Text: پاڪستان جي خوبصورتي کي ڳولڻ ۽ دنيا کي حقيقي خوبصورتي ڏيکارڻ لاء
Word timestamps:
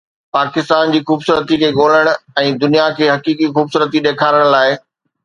پاڪستان 0.35 0.93
جي 0.93 1.01
خوبصورتي 1.09 1.57
کي 1.63 1.69
ڳولڻ 1.79 2.09
۽ 2.45 2.55
دنيا 2.63 2.87
کي 3.01 3.05
حقيقي 3.13 3.47
خوبصورتي 3.59 4.03
ڏيکارڻ 4.09 4.43
لاء 4.57 4.65